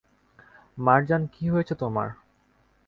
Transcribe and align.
মার্জান, 0.77 1.21
কী 1.33 1.45
হয়েছে 1.49 1.73
তোমার? 1.75 2.09